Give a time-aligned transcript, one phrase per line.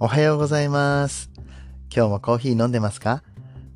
[0.00, 1.28] おはようございます。
[1.92, 3.24] 今日もコーヒー飲んでますか？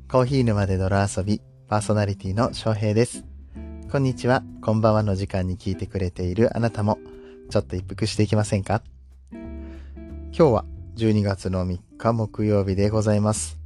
[0.09, 3.25] コーヒー沼で泥遊び、パーソナリティの翔平です。
[3.91, 6.97] こんにちは、こんばんはの時間に聞いてくれているあなたも、
[7.49, 8.81] ちょっと一服していきませんか？
[9.33, 10.63] 今日は
[10.95, 13.59] 12月の3日木曜日でございます。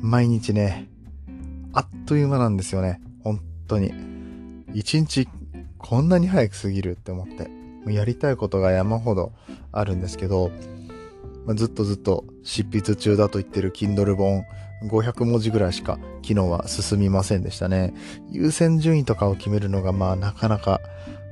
[0.00, 0.88] 毎日ね、
[1.74, 3.00] あっという間なんですよね。
[3.22, 3.94] 本当に。
[4.74, 5.28] 一日
[5.78, 7.48] こんなに早く過ぎるって思って。
[7.86, 9.32] やりたいことが山ほど
[9.70, 10.50] あるんですけど、
[11.46, 14.44] まあずっとずっと執筆中だと言ってる Kindle 本
[14.84, 17.94] 500文字ぐらいしか昨日は進みませんでしたね。
[18.30, 20.80] 優先順位とかを決めるのがまあなかなか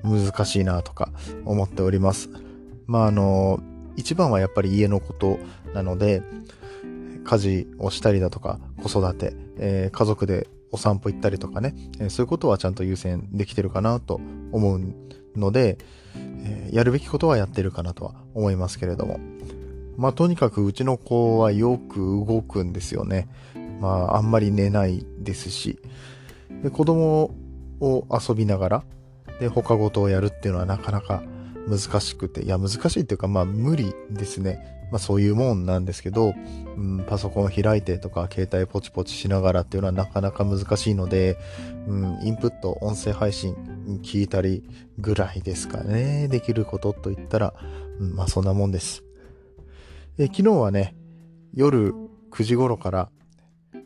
[0.03, 1.11] 難しいなとか
[1.45, 2.31] 思っております。
[2.87, 3.61] まああの、
[3.97, 5.39] 一番はやっぱり家のこと
[5.75, 6.23] なので、
[7.25, 14.21] 家事をしたりだとか子育て、えー家族でお散歩行ったりとかね、えーそういうことはちゃんと優先できてるかなと
[14.53, 14.81] 思う
[15.37, 15.79] ので、
[16.17, 19.19] えーやるべきことはやってるかなとは思いますけれども。
[20.01, 23.29] まあとにかくうちの子はよく動くんですよね。
[23.81, 25.79] まああんまり寝ないですし。
[26.63, 27.35] で子供
[27.81, 28.85] を遊びながら、
[29.41, 31.23] で他事をやるっていうのはなかなか
[31.69, 34.81] 難しくて、いや難しいっていうかまあ無理ですね。
[34.91, 36.35] まあそういうもんなんですけど、
[36.77, 41.37] うん、パソコン開いてとか携帯ポチポチしながらっていうのはなかなか難しいので、
[41.87, 43.55] うん、インプット、音声配信
[44.03, 44.65] 聞いたり
[44.99, 46.27] ぐらいですかね。
[46.29, 47.55] できることと言ったら、
[47.99, 49.05] うん、まあそんなもんです。
[50.21, 50.95] え昨日はね、
[51.55, 51.95] 夜
[52.31, 53.09] 9時頃から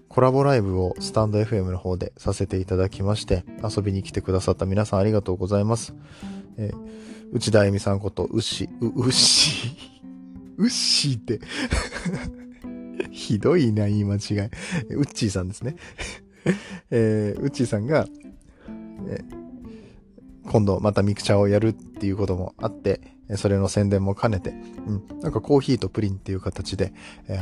[0.09, 5.95] コラボライブをスタンド FM の方でさせていただきまして、遊びに来てくださった皆さんありがとうございます。
[6.59, 6.73] え
[7.31, 9.77] 内田恵美さんこと、うし、う、うし、
[10.57, 11.39] うっしーって、
[13.13, 14.41] ひどいな、言い間違い。
[14.91, 15.77] うっちーさんですね。
[16.91, 18.09] えー、うっちーさんが、
[19.07, 19.21] え
[20.47, 23.01] 今度またミクチャをやるっていうこともあって、
[23.37, 26.93] それの宣伝も兼ねて、うん、なんかコーヒーとプリンっていう形で、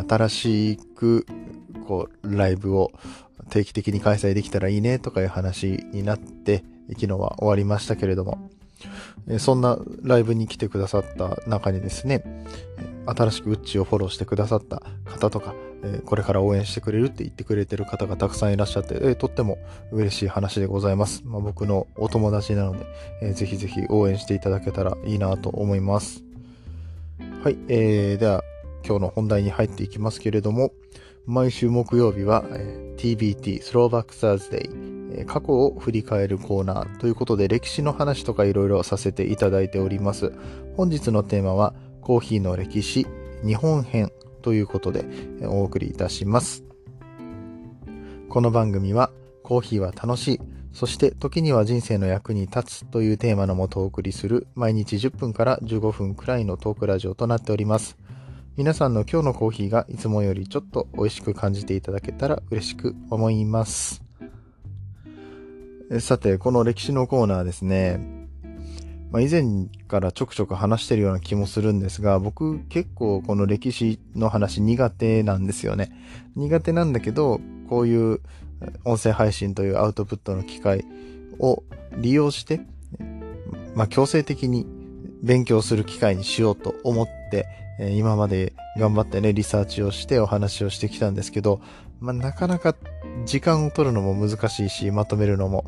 [0.08, 1.26] 新しく、
[1.86, 2.92] こう、ライブを
[3.50, 8.50] 定期的に開催できたらいいねとかいう話になって、昨日は終わりましたけれども、
[9.38, 12.24] そんなライブに来てくださった中にですね、
[13.06, 15.54] 新しくウッチをフォローしてくださった方とか、
[16.04, 19.58] これから応援してくれるって言ってくれてる方がたくさんいらっしゃって、とっても
[19.90, 21.22] 嬉しい話でございます。
[21.24, 22.76] まあ、僕のお友達なの
[23.20, 26.22] で、ぜひぜひ応援していただけたらいいなと思います。
[27.42, 28.44] はい、えー、では
[28.84, 30.72] 今日の本題に入っていきますけれども、
[31.26, 34.91] 毎週木曜日は、え TBT スローバックサーズデイ、
[35.26, 40.32] 過去を振り返るコーナーということで歴史の話とかいろいろさせていただいております。
[40.76, 43.06] 本日のテーマはコーヒーの歴史
[43.44, 44.10] 日本編
[44.42, 45.04] ということで
[45.42, 46.64] お送りいたします。
[48.28, 49.10] この番組は
[49.42, 50.40] コーヒーは楽しい、
[50.72, 57.98] そして時には人生の役に立つというテーマのもとお送りする毎日10分から15分くらいのトークラジオとなっております。
[58.56, 64.02] 皆さんの今日のコーヒーがいつもよりちょっと美味しく感じていただけたら嬉しく思います。
[66.00, 68.00] さて、この歴史のコーナーですね。
[69.10, 75.92] まあ、以前からちょくちょく話してるような気もするんですが、僕結構この歴史の話苦手なんですよね。
[76.34, 78.20] 苦手なんだけど、こういう
[78.84, 80.86] 音声配信というアウトプットの機会
[81.38, 81.62] を
[81.98, 82.62] 利用して、
[83.74, 84.66] まあ、強制的に
[85.22, 87.46] 勉強する機会にしようと思って、
[87.96, 91.60] 今まで頑張ってね、リサーチをしてお話をしてきたんですけど、
[92.00, 92.74] まあ、なかなか
[93.24, 95.64] 時間を取るのも難しいし、まとめるのも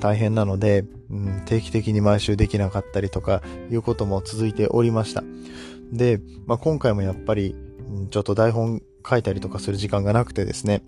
[0.00, 5.22] 大変なので、うん、定期的に毎週できなかったりとかいうことも続いておりました。
[5.92, 7.54] で、まあ、今回もやっぱり、
[8.10, 10.82] ちょっと台本書いたりとかする時間がなくてですね、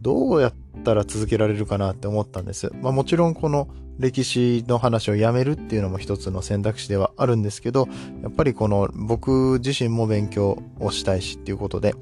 [0.00, 0.54] どうやっ
[0.84, 2.70] たら続けられるかなって思ったんです。
[2.80, 3.68] まあもちろんこの
[3.98, 7.86] 歴史の話をやめるっていうのも一つの選択肢ではあるんですけど、
[8.22, 11.94] やっぱりこの僕自身も勉強をしたいしっていうことで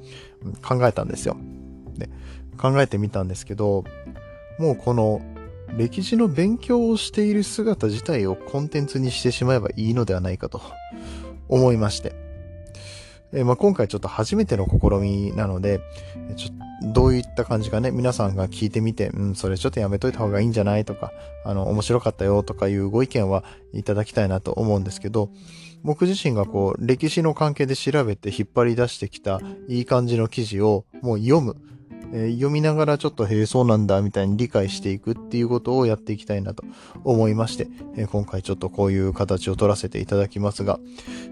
[0.65, 1.35] 考えたんですよ。
[1.97, 2.09] で、
[2.59, 3.83] 考えてみたんですけど、
[4.59, 5.21] もうこの
[5.77, 10.61] 歴史の勉強をしている姿自体をコンテンツにしてしまえばいいのではないかと
[11.47, 12.13] 思いまして。
[13.31, 15.81] えーまあ、今回ちょっと初めての試みなので、
[16.31, 21.11] えちょどういった感じかね、皆さんが聞いてみて、うん、それちょっとやめといた方がいいんじゃないとか、
[21.45, 25.29] あの、面白かったよとかいうご意見はいただきたいなと思うんですけど、
[25.83, 31.57] 僕自身がこう、歴史の関係で調べて引っ張り出してきたいい感じの記事をもう読む。
[32.11, 36.63] えー読みながらちょっとへえそうなんだみたいに理解していくっていうことをやっていきたいなと
[37.03, 40.79] 思いまして、えー今回ちょっとこういう形を取らせていただきますが、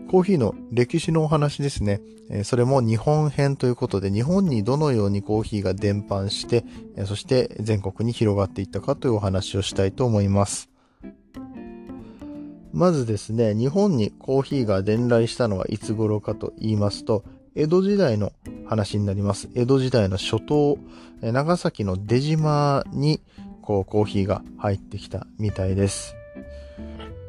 [0.10, 2.02] コーヒーの歴史のお話ですね。
[2.30, 6.66] えーそれも日本編ということで、日本にどのようにコーヒーが伝播して、
[6.96, 10.70] えそして全国に広がっていったかというお話をしたいと思います。
[12.74, 17.24] まずですね、日本にコーヒーが伝来したのはいつ頃かと言いますと、
[17.60, 18.34] 江戸時代の
[18.68, 19.50] 話になります。
[19.56, 20.78] 江戸時代の初頭、
[21.24, 23.20] 長崎の出島に
[23.64, 26.16] こうコーヒーが入ってきたみたいです。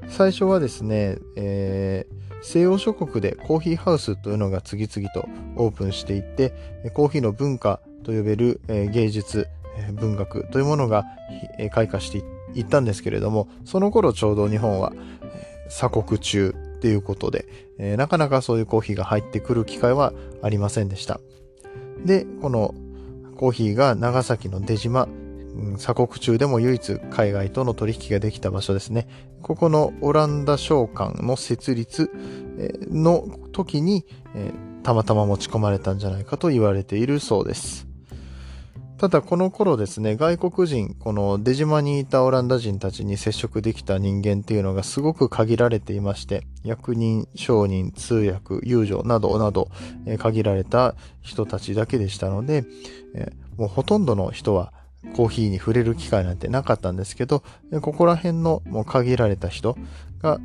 [0.06, 5.26] 最初はですね、えー、西洋諸国でコーヒーハウスというのが次々と
[5.56, 6.52] オープンしていって、
[6.92, 9.48] コーヒーの文化と呼べる芸術、
[9.94, 11.06] 文学というものが
[11.72, 12.22] 開花して
[12.54, 14.92] いったんですけれども、その頃ちょうど日本は
[15.70, 17.46] 鎖国中っていうことで
[17.78, 21.20] え、なかなかそういうコーヒーが入ってくる機会はありませんでした。
[22.04, 22.74] で、この
[23.36, 25.08] コーヒーが長崎の出島、
[25.76, 29.08] 鎖国中でも唯一海外との取引ができた場所ですね。
[29.42, 32.10] ここのオランダ商館の設立
[32.90, 34.04] の時に
[34.34, 34.52] え、
[34.84, 37.87] たまたま持ち込まれたんじゃないかと言われているそうです。
[38.98, 49.68] ただこの頃ですね、外国人、この出島にいたオランダ人たちに接触できた人間っていうのがすごく限られていまして、役人、商人、通訳、遊女などなど、
[50.04, 52.64] え限られた人たちだけでしたので、
[53.14, 54.72] えもうほとんどの人は
[55.14, 57.44] コーヒーに触れる機会なんてなかったんですけど、
[57.80, 59.78] ここら辺のもう限られた人
[60.20, 60.40] が、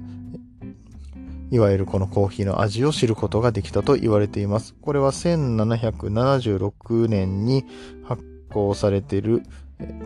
[1.49, 4.75] いわゆるこのコーヒーの味を知ることができたと言われています。
[4.79, 7.65] これは1776年に
[8.03, 8.23] 発
[8.53, 9.43] 行されている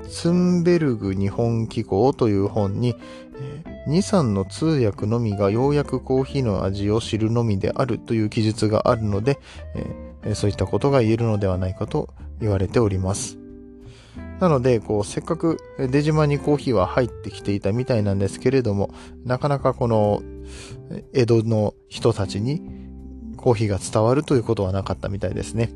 [0.10, 2.96] ツンベルグ日本機構という本に、
[3.88, 9.40] 2、3の通訳のみがようやくコーヒーの味を知るのみであるという記述があるので、
[10.34, 12.10] そういったことが言えるのではないかと
[12.40, 13.38] 言われております。
[14.40, 15.58] なので、こう、せっかく
[15.92, 18.92] 出島にコーヒーは入ってきていたみたいなんですけれども、
[19.26, 20.22] なかなかこの、
[21.14, 22.62] 江戸の人たちに
[23.36, 25.72] コーヒーが伝わるということはなかったみたいですね。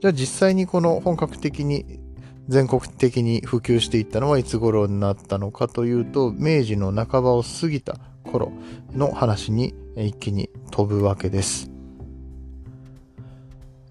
[0.00, 2.00] じゃあ実際にこの本格的に
[2.48, 8.52] 全国的に普及していったのはいつ頃になったのかというと、明治の半ばを過ぎた頃
[8.92, 11.70] の話に一気に飛ぶわけです。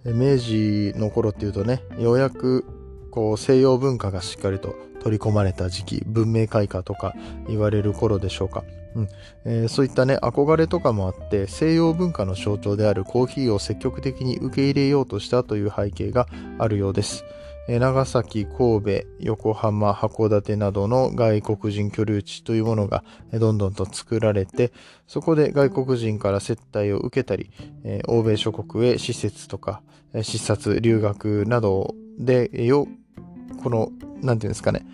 [0.05, 2.65] 明治の頃っていうとね、ようやく
[3.09, 7.15] こう西洋文化がしっかりと取り込まれた時期、文明開化とか
[7.47, 8.63] 言われる頃でしょうか。
[8.95, 9.09] うん
[9.45, 16.27] えー、そういったね、憧れとかもあって、西洋文化の象徴であるコーヒーを積極的に受け入れようとしたという背景が
[16.59, 17.23] あるようです。
[17.67, 24.71] えー、長崎、神戸、横浜、函館などの外国人居留地というものがどんどんと作られて、
[25.07, 27.51] そこで外国人から接待を受けたり、
[27.83, 29.81] えー、欧米諸国へ施設とか、
[30.21, 32.87] 視察、留学などでよ、
[33.63, 33.89] この、
[34.21, 34.85] なんていうんですかね、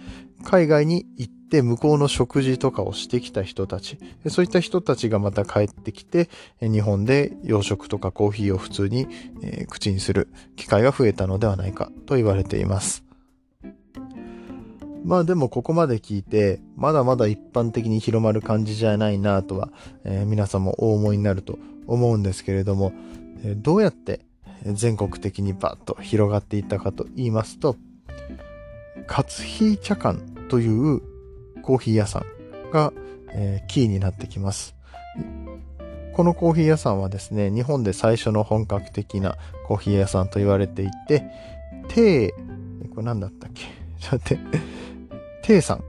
[0.44, 3.98] 海外に行って向こうの食事とかをしてきた人たち、
[4.28, 6.30] そういった人たちがまた帰ってきて、
[6.62, 9.08] 日本で洋食とかコーヒーを普通に、
[9.70, 13.04] 口にする機会が増えたのではないかと言われています。
[15.04, 19.70] まあでもここまで聞いて、まだまだ一般的に広まる感じじゃないなとは、
[20.04, 21.58] え、皆さんもお思いになると
[21.88, 22.92] 思うんですけれども、
[23.44, 24.22] え、どうやって
[24.66, 27.78] 全国的にバッと広がっていったかと言いますと、
[29.10, 30.20] 活ヒー茶館
[30.50, 31.02] という
[31.64, 32.94] コーヒー屋さんが、
[33.34, 34.76] えー、キーになってきます。
[36.14, 39.36] このコーヒー屋さんはですね、日本で最初の本格的な
[39.66, 41.24] コーヒー屋さんと言われていて、
[41.88, 43.64] テー、これ何だったっけ？
[44.00, 44.60] ちょっと待って、
[45.42, 45.84] テイさん、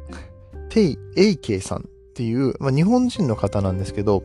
[0.70, 1.82] テイ・エイケイさんっ
[2.14, 4.22] ていう、まあ、日本人の方なんですけど、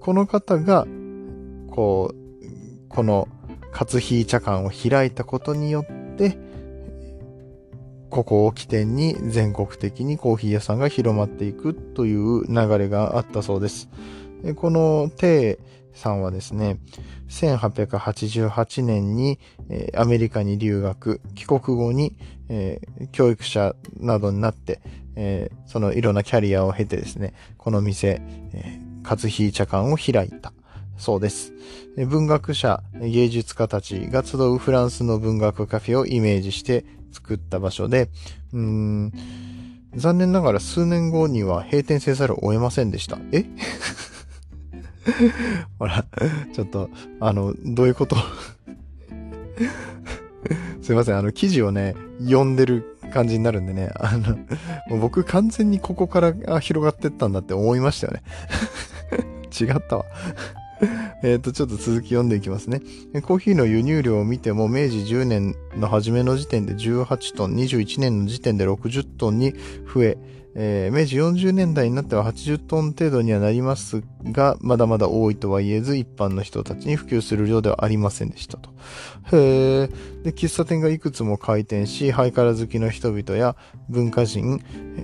[0.00, 0.86] この方が、
[1.70, 3.26] こう、この、
[3.72, 6.38] 活ヒー茶館を開いたことによって、
[8.10, 13.88] ここを起点に全国的にコーヒー屋さんが広まっていくという流れがあったそうです。
[14.56, 15.58] このテ
[15.94, 16.78] イさんはですね、
[17.28, 19.38] 1888年に
[19.94, 22.16] アメリカに留学、帰国後に
[23.12, 24.80] 教育者などになって、
[25.66, 28.20] そのいろんなキャリアを経てですね、この店、
[29.02, 30.52] 活ヒー茶館を開いた。
[30.98, 31.52] そうです。
[32.08, 36.84] 文学者、芸術家たちが集うフランスの文学カフェをイメージして
[37.16, 38.10] 作った場所で、
[38.52, 39.12] うーん、
[39.94, 43.18] 残念ながら数年後には閉店せざるを得ませんでした。
[43.32, 43.46] え？
[45.78, 46.04] ほら、
[46.52, 48.16] ちょっと、あの、どういうこと？
[50.82, 54.36] すいません、あの、記事をね、読んでる感じになるんでね、あの、
[54.88, 58.22] もう僕完全にここから広がってったんだって思いましたよね。
[59.58, 60.04] 違ったわ。
[61.22, 62.80] えっと、ちょっと続き読んでいきますね。
[63.22, 69.54] コーヒーの輸入量を見ても、明治10年の初めの時点で18トン、21年の時点で60トンに
[69.92, 70.18] 増え、
[70.58, 78.70] えー、明治40年代になっては80トン程度にはなりますが、まだまだ多いとは言えず、一般の人たちに普及する量ではありませんでしたと。
[79.32, 80.22] へー。
[80.24, 83.56] で、喫茶店がいくつも開店し、ハイカラ好きの人々や
[83.88, 84.62] 文化人、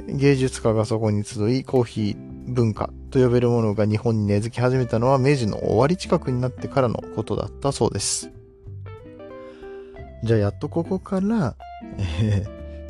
[0.09, 8.31] 芸術家がそこに集い、コーヒー文化と呼べるものが日本に根付き始めたのは明治の終わり近くになってからのことだったそうです。
[10.25, 11.57] じゃあやっとここから、
[11.99, 12.47] え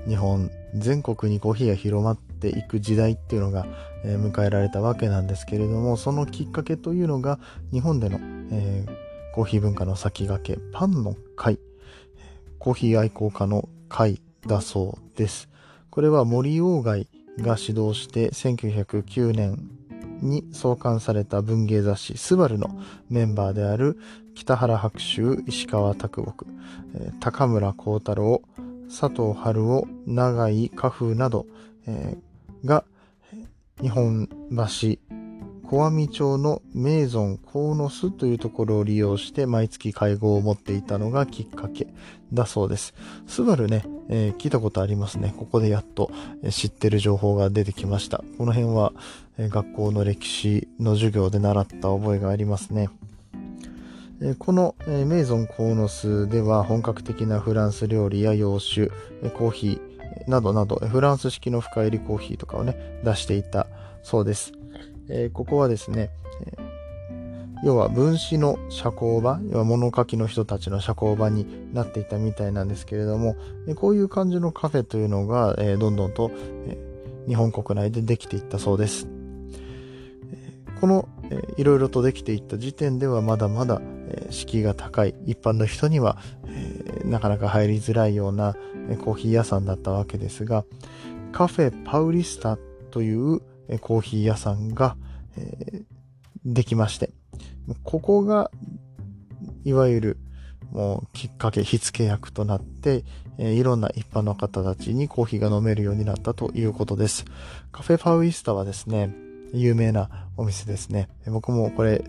[0.06, 3.66] ー、日本全国にコーヒーが広まっていく時代っていうのが、
[4.04, 7.38] えー、迎えられたわけなんですけれども、そのきっかけというのが
[7.72, 8.18] 日本での、
[8.50, 11.58] えー、コーヒー文化の先駆け、パンの会、
[12.58, 15.48] コーヒー愛好家の会だそうです。
[15.90, 17.08] これは森鴎外
[17.38, 19.70] が指導して1909年
[20.20, 22.68] に創刊された文芸雑誌スバルの
[23.10, 23.98] メンバーである
[24.34, 26.46] 北原白秋、石川拓木、
[27.20, 28.42] 高村光太郎、
[28.88, 31.46] 佐藤春夫、永井花風など、
[31.86, 32.84] えー、が
[33.80, 35.14] 日本橋
[35.72, 41.86] 小網町のメイゾンノスというところを利用して毎月会合を持っていたのがきっかけ
[42.30, 42.92] だそうです。
[43.26, 45.32] スバルね、えー、聞いたことありますね。
[45.34, 46.10] ここでやっと
[46.50, 48.22] 知ってる情報が出てきました。
[48.36, 48.92] この辺は、
[49.38, 52.90] え、学校の歴史の授業で習った覚えがありますね。
[54.20, 58.90] えこの、えメイゾンノスでは本格的なフランス料理や洋酒、
[59.22, 63.66] えコーヒーなどなど、フランス式の深入りコーヒーとかをね、出していた
[64.02, 64.52] そうです。
[65.12, 66.10] えー、ここはですね、
[66.46, 66.52] え、
[67.64, 73.36] 要は分子の社交場、要は物書きの人たちの社交場になっていたみたいなんですけれども、
[73.68, 76.30] えこういう感じのカフェというのが、えどんどんと、
[76.66, 76.78] え
[77.28, 79.06] 日本国内でできていったそうです。
[80.80, 88.56] この、えー、いろいろとできていった時点ではまだまだ、えー、敷居が高い一般の人には、えー、なかなか入りづらいような、
[88.90, 90.64] えコーヒー屋さんだったわけですが
[91.30, 92.58] カフェパウリスタ
[92.90, 93.40] という
[93.80, 94.96] コーヒー屋さんが、
[95.36, 97.10] えー、できまして、
[97.84, 98.50] ここが、
[99.64, 100.18] いわゆる、
[100.72, 103.04] もうきっかけ、火付け役となって、
[103.38, 107.24] え、いろんな一般の方たちにコーヒーが飲めるようになったということです。
[107.70, 109.14] カフェファウイスタはですね、
[109.52, 111.08] 有名なお店ですね。
[111.26, 112.02] 僕もこれ、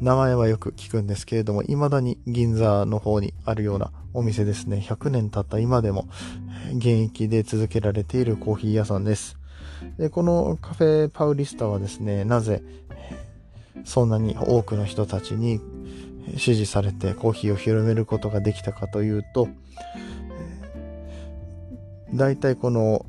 [0.00, 4.84] 名前はよく聞くんですけれども、未だに銀座の方にあるようなお店ですね。
[4.86, 6.08] 100年経った今でも
[6.76, 9.35] 現役で続けられているコーヒー屋さんです。
[9.98, 12.62] で、このカフェパウリスタはですね、なぜ
[13.84, 15.60] そんなに多くの人たちに
[16.36, 19.48] 支持されてコーヒーを広めることができたかというと、
[22.14, 23.06] 大体この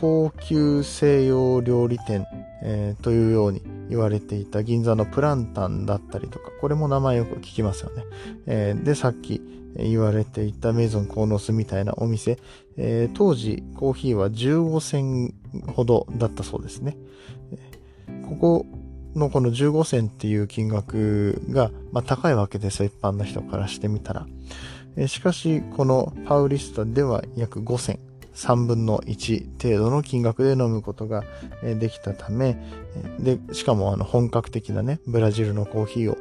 [0.00, 2.26] 高級西洋料理店、
[2.62, 8.04] えー、というように言われていた銀座のプランタンだったりとか、これも名前よく聞きますよね。
[8.46, 9.40] えー、で、さっき
[9.76, 12.38] 言われていたメゾンコーノスみたいなお店、
[12.82, 15.34] えー、当時コーヒーは15銭
[15.66, 16.96] ほどだったそうですね。
[18.26, 18.66] ここ
[19.14, 24.26] のこの15銭っていう金額が、まあ、高いわけですよ、一般の人からしてみたら。
[24.96, 28.00] えー、しかし、このパウリスタでは約5銭。
[28.32, 31.24] 3分の1程度の金額で飲むことが
[31.62, 32.56] できたため、
[33.18, 36.18] で、しかもあの本格的なね、ブラジルのコーヒーを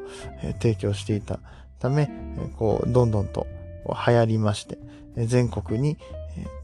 [0.60, 1.40] 提供していた
[1.80, 2.10] ため、
[2.58, 3.48] こう、どんどんと
[3.86, 4.80] 流行りまして、
[5.16, 5.98] 全国に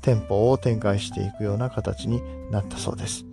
[0.01, 3.25] 店舗を展開していくような形になったそうです。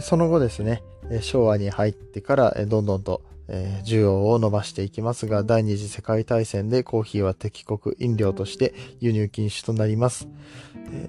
[0.00, 0.82] その後ですね、
[1.20, 3.22] 昭和に入ってからどんどんと、
[3.84, 10.28] 需要を伸ばしていきますが、第二次世界大戦でコーヒーは敵国飲料として輸入禁止となります。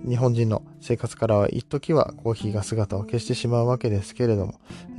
[0.07, 4.55] 日本人の生活からは一時はコーヒーが姿を消してしまうわけですけれども、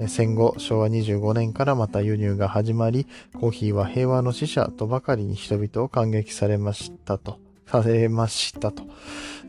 [0.06, 3.06] 戦後昭和25年からまた輸入が始まり、
[3.40, 7.38] コーヒーは平和の使者とばかりに人々を感激されましたと。
[7.70, 8.82] されましたと、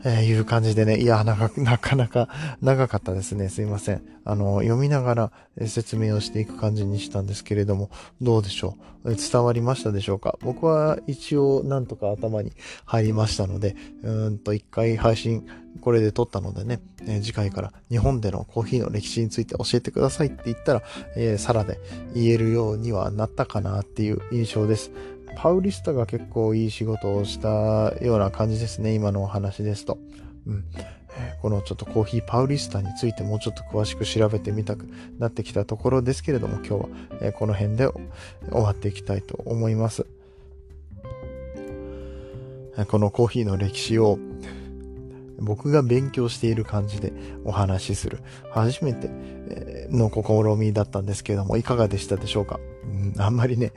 [0.04, 2.28] えいう感じでね、いや、 なかなかなか
[2.60, 3.48] 長かったですね。
[3.48, 4.02] すいません。
[4.24, 5.32] あの、読みながら
[5.66, 9.14] 説明をしていく感じにしたんですけれども、どうでしょう？
[9.16, 10.38] 伝わりましたでしょうか？
[10.42, 12.52] 僕は一応なんとか頭に
[12.84, 15.46] 入りましたので、うんと一回配信
[15.80, 20.82] これで撮ったのでね、え次回から日本でのコーヒーの歴史について教えてくださいって言ったら、
[21.16, 21.80] えー、さらで
[22.14, 24.90] 言えるようにはなったかなっていう印象です。
[25.36, 29.98] パウリスタが結構いい仕事をしたような感じですね、今のお話ですと。
[30.46, 30.64] うん。
[31.42, 38.00] このちょっとコーヒーパウリスタについてもうちょっと詳しく調べてみたくなってきたところですけれども、今日はこの辺で終
[38.50, 40.06] わっていきたいと思います。
[42.88, 44.18] このコーヒーの歴史を
[45.38, 47.12] 僕が勉強している感じで
[47.44, 48.20] お話しする。
[48.50, 49.10] 初めて
[49.90, 53.72] の試みだったんですけれどもいかがでしたでしょうか、うん、あんまりね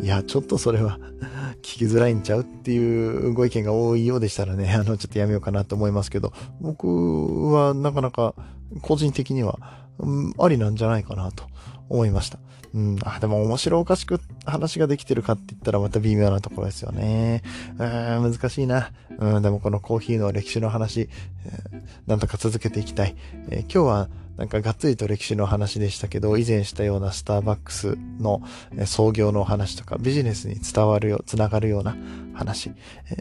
[0.00, 0.98] いやちょっとそれは
[1.62, 8.34] 聞きづらいんちゃうっていうご意見が多いようでしたらね あのちょっとやめようかなと思いますけど僕はなかなか
[8.82, 9.58] 個人的には、
[9.98, 11.44] うん、ありなんじゃないかなと
[11.88, 12.38] 思いました
[12.74, 17.42] うん、あ、でも面白おかしく話ができてるかって言ったらまた微妙なところですよね。
[17.78, 17.84] う
[18.28, 18.90] ん、難しいな。
[19.18, 21.08] うん、でもこのコーヒーの歴史の話、
[21.46, 23.16] えー、なんとか続けていきたい。
[23.50, 28.40] えー、今日はなんかがっつりと歴史の話でしたけど、以前したようなスターバックスの
[28.86, 31.96] 創業の話とか、ビジネスに伝わるよ、つながるような
[32.34, 32.70] 話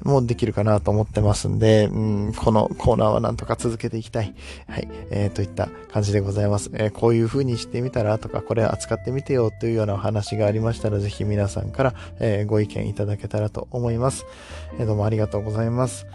[0.04, 4.36] もできるかなと思ってますんで、うん、このコーナーはなんとか続けていきたい。
[4.68, 6.70] はい、えー、といった感じでございます。
[6.74, 14.28] えー、こういう風にしてみたらとか、これ扱ってみてよというようなお話がありましたら、ぜひ皆さんから、えー、ご意見いただけたらと思います。
[14.78, 16.06] えー、どうもありがとうございます。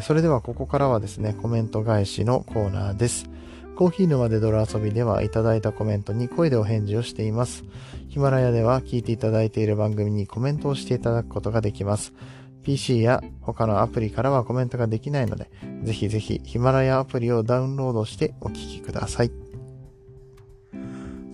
[0.00, 3.28] それではここからはですね、コメント返しのコーナーです。
[3.76, 7.62] コーヒー沼で泥遊びではいただいたコメントに声でお返事をしています。
[8.08, 12.14] ヒマラヤでは聞いていただいている番組にコメントをしていただくことができます。
[12.62, 15.50] PC や他のアプリからはコメントができないので、
[15.84, 19.45] ぜひぜひヒマラヤアプリをダウンロードしてお聴きください。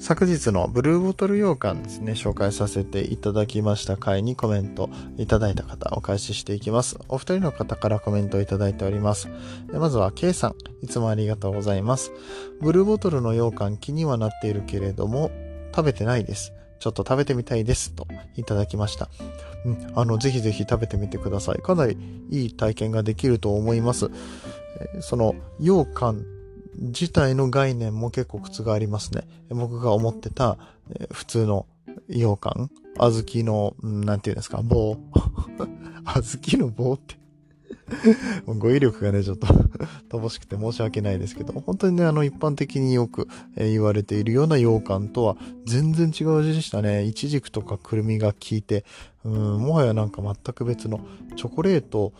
[0.03, 6.99] 昨日のブルーボトル羊羹ですね、紹介させていただきました回にコメントいただいた方、お返ししていきます。
[7.07, 9.29] お二人の方からコメントをいただいております。
[9.73, 10.55] まずは K さん、
[10.85, 12.11] いつもありがとうございます。
[12.61, 15.31] ブルーボトルの羊羹気にはなっているけれども、
[15.73, 16.53] 食べてないです。
[16.81, 17.93] ちょっと食べてみたいです。
[17.93, 19.09] といただきました。
[19.65, 21.59] うん、あの、ぜひぜひ食べてみてください。
[21.63, 21.97] かなり
[22.29, 24.11] いい体験ができると思います。
[24.99, 26.27] その、羊羹
[26.77, 29.23] 自体の概念も結構覆りますね。
[29.51, 30.59] 僕が思ってた、
[30.91, 31.67] えー、普通の
[32.09, 34.97] 羊羹小豆の、なんていうんですか、棒。
[36.05, 37.17] 小豆の棒って
[38.47, 39.47] 語彙力がね、ちょっと
[40.09, 47.05] 乏しくて申し訳ないですけど、本当にね、あの、一般的によく、え、言われているような羊羹とは全然違う味でしたね。
[47.05, 48.85] イチジクとかくるみが効いて、
[49.25, 51.01] うん、もはやなんか全く別の
[51.37, 52.13] チョコレート、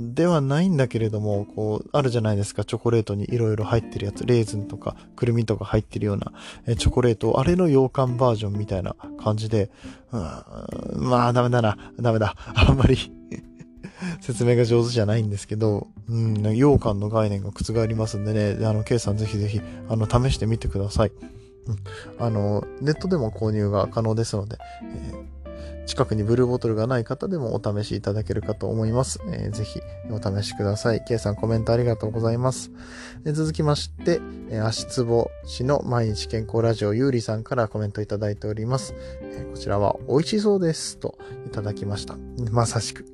[0.00, 6.32] ではないんだけれども、こう、あるじゃないですか、チョコレートにいろいろ入ってるやつ、レーズンとか、くるみとか入ってるような、
[6.66, 9.70] えチョコレート、あれの羊羹バージョンみたいな感じで、
[10.12, 12.34] うん、まあ、ダメだな、ダメだ。
[12.54, 12.96] あんまり
[14.20, 21.12] 説明が上手じゃないんですけど、うん、羊羹の概念が覆りますんでね、あの、ケイさんぜひぜひ、あの、試してみてください。
[21.66, 21.76] うん、
[22.18, 25.39] あの、ネットでも購入が可能ですので、えー
[25.86, 29.20] 近くにブルーボトルがない方でもお試しいただけるかと思います。
[29.26, 31.04] えー、ぜひお試しください。
[31.04, 32.70] K さんコメントありがとうございます。
[33.24, 38.94] えー、続きまして、えー、足つぼ市の毎日健康ラジオゆうりさんからコメントいただいております。
[39.22, 42.16] えー、こちらは美味しそうですといただきました。
[42.50, 43.04] まさしく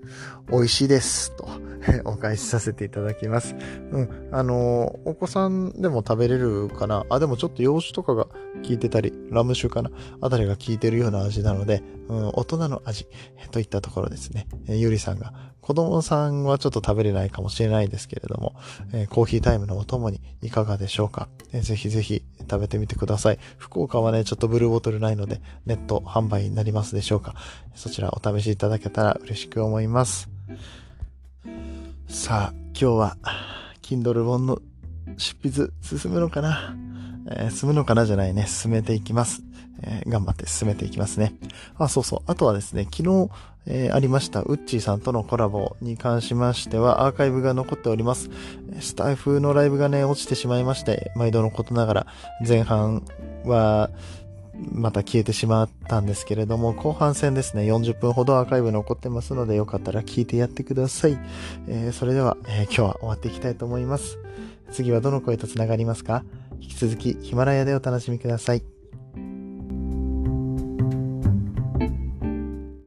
[0.51, 1.49] 美味しいですと
[2.05, 3.55] お返しさせていただきます。
[3.93, 4.29] うん。
[4.33, 7.05] あの、お子さんでも食べれるかな？
[7.09, 8.33] あ、でもちょっと洋酒とかが効
[8.71, 9.91] いてたり、ラム酒かな？
[10.21, 13.07] あたりが効いてるような味なので、うん、大人の味
[13.53, 14.49] といったところですね。
[14.67, 18.57] えゆりさんが、子供さんはちょっと食べれないかもしれないですけれども、
[18.93, 23.39] えー、コーヒータイムのお供にいかがでしょうか、えー、ぜひぜひ食べてみてください。
[23.59, 27.37] 福岡はね、ちょっとブルーボトルないので、ネット販売になりますでしょうか？
[27.77, 30.36] そちらお試しいただけたら嬉しく思います。
[32.09, 33.17] さあ、今日は、
[33.83, 34.61] Kindle 本の
[35.17, 36.77] 執筆進むのかな、
[37.31, 38.47] えー、進むのかなじゃないね。
[38.47, 39.43] 進めていきます。
[39.83, 41.35] えー、頑張って進めていきますね。
[41.77, 42.21] あ、そうそう。
[42.27, 43.29] あとはですね、昨日、
[43.67, 48.31] えー、ありました、ウッチーさんとのコラボに関しましては、アーカイブが残っております。
[48.81, 52.07] スタイフのライブがね、落ちてしまいまして、毎度のことながら、
[52.47, 53.03] 前半
[53.45, 53.91] は、
[54.59, 61.19] また消えてしまったんですけれども、後半戦ですね、40分ほどアーカイブ残ってますので、よかったら聞いてやってください。
[61.69, 64.19] えー、それでは、えー、今日は終わっていきたいと思います。
[64.71, 66.25] 次はどの声と繋がりますか？
[66.61, 68.76] 引き続きヒマラヤでお楽しみください。